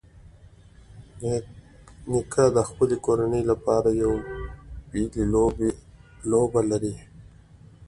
نیکه 2.09 2.45
د 2.55 2.57
خپلې 2.69 2.95
کورنۍ 3.05 3.43
لپاره 3.51 3.89
یو 4.03 4.13
بېلې 4.89 5.23
لوبه 6.31 6.61
لري. 6.71 6.95